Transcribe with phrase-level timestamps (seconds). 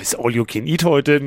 [0.00, 1.20] ist all you can eat heute.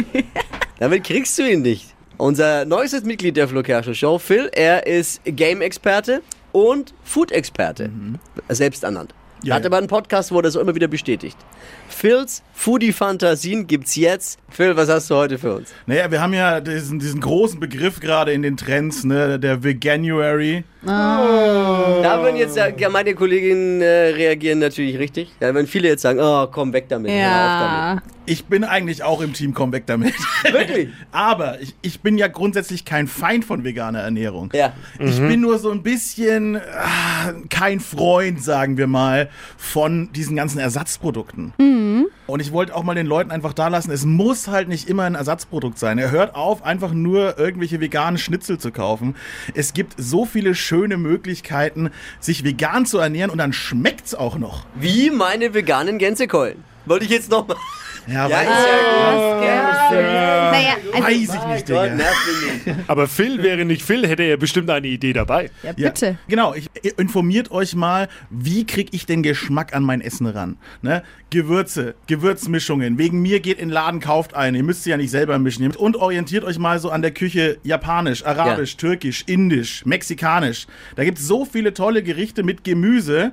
[0.78, 1.94] Damit kriegst du ihn nicht.
[2.18, 7.90] Unser neuestes Mitglied der Flo Kerschner Show, Phil, er ist Game-Experte und Food-Experte.
[8.48, 9.14] Selbst ernannt.
[9.42, 9.66] Ja, Hat ja.
[9.68, 11.36] aber einen Podcast, wo er das immer wieder bestätigt.
[11.88, 14.38] Phils Foodie-Fantasien gibt's jetzt.
[14.48, 15.74] Phil, was hast du heute für uns?
[15.86, 20.64] Naja, wir haben ja diesen, diesen großen Begriff gerade in den Trends, ne, der Veganuary.
[20.86, 25.32] Da würden jetzt ja, meine Kolleginnen äh, reagieren natürlich richtig.
[25.40, 27.10] Ja, wenn viele jetzt sagen, oh, komm weg damit.
[27.10, 28.02] Ja.
[28.28, 30.14] Ich bin eigentlich auch im Team, komm weg damit.
[30.50, 30.88] Wirklich?
[31.12, 34.50] Aber ich, ich bin ja grundsätzlich kein Feind von veganer Ernährung.
[34.52, 34.72] Ja.
[34.98, 40.58] Ich bin nur so ein bisschen ah, kein Freund, sagen wir mal, von diesen ganzen
[40.58, 41.52] Ersatzprodukten.
[42.26, 45.04] Und ich wollte auch mal den Leuten einfach da lassen, es muss halt nicht immer
[45.04, 45.98] ein Ersatzprodukt sein.
[45.98, 49.14] Er hört auf, einfach nur irgendwelche veganen Schnitzel zu kaufen.
[49.54, 54.66] Es gibt so viele schöne Möglichkeiten, sich vegan zu ernähren und dann schmeckt's auch noch.
[54.74, 56.64] Wie meine veganen Gänsekeulen.
[56.84, 57.56] Wollte ich jetzt nochmal.
[58.06, 58.46] Ja, Ja, weiß,
[59.92, 60.50] ja.
[60.52, 61.96] Naja, also, weiß ich nicht, Digga.
[62.86, 65.50] Aber Phil wäre nicht Phil, hätte er bestimmt eine Idee dabei.
[65.62, 66.18] ja, Ja, bitte.
[66.28, 66.68] genau, ich,
[66.98, 70.56] informiert euch mal, wie kriege ich den Geschmack an mein Essen ran?
[70.82, 71.02] Ne?
[71.30, 72.98] Gewürze, Gewürzmischungen.
[72.98, 74.58] Wegen mir geht in den Laden, kauft eine.
[74.58, 75.68] Ihr müsst sie ja nicht selber mischen.
[75.74, 80.66] Und orientiert euch mal so an der Küche japanisch, arabisch, türkisch, indisch, mexikanisch.
[80.94, 83.32] Da gibt es so viele tolle Gerichte mit Gemüse.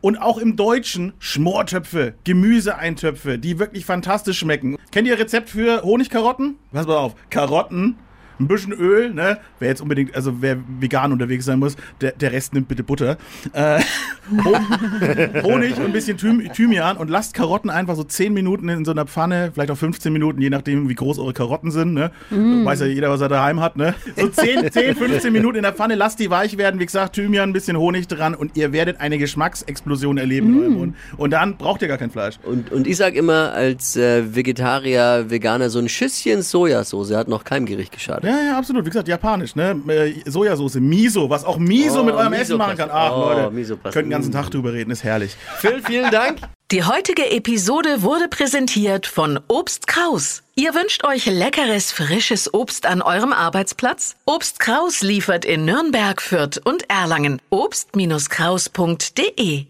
[0.00, 4.76] Und auch im Deutschen Schmortöpfe, Gemüseeintöpfe, die wirklich fantastisch schmecken.
[4.90, 6.56] Kennt ihr Rezept für Honigkarotten?
[6.72, 7.14] Pass mal auf.
[7.30, 7.96] Karotten,
[8.38, 9.38] ein bisschen Öl, ne?
[9.58, 13.16] Wer jetzt unbedingt, also wer vegan unterwegs sein muss, der, der Rest nimmt bitte Butter.
[13.52, 13.80] Äh,
[15.42, 18.90] Honig und ein bisschen Thym Thymian und lasst Karotten einfach so 10 Minuten in so
[18.90, 22.10] einer Pfanne, vielleicht auch 15 Minuten, je nachdem, wie groß eure Karotten sind, ne?
[22.30, 23.94] Weiß ja jeder, was er daheim hat, ne?
[24.16, 27.50] So 10, 10, 15 Minuten in der Pfanne, lasst die weich werden, wie gesagt, Thymian,
[27.50, 30.96] ein bisschen Honig dran und ihr werdet eine Geschmacksexplosion erleben in eurem Mund.
[31.16, 32.38] Und dann braucht ihr gar kein Fleisch.
[32.42, 37.44] Und, und ich sag immer als äh, Vegetarier, Veganer, so ein Schüsschen Sojasauce hat noch
[37.44, 38.24] keinem Gericht geschadet.
[38.24, 38.84] Ja, ja, absolut.
[38.84, 39.76] Wie gesagt, japanisch, ne?
[39.88, 42.90] Äh, Sojasauce, Miso, was auch Miso Oh, mit eurem Miso Essen machen kann.
[42.92, 43.94] Ach, Oh, Leute, Miso passt.
[44.16, 45.36] Ganzen Tag drüber reden, ist herrlich.
[45.58, 46.40] Phil, vielen Dank.
[46.70, 50.42] Die heutige Episode wurde präsentiert von Obst Kraus.
[50.54, 54.16] Ihr wünscht euch leckeres, frisches Obst an eurem Arbeitsplatz?
[54.24, 57.42] Obst Kraus liefert in Nürnberg, Fürth und Erlangen.
[57.50, 59.66] Obst-Kraus.de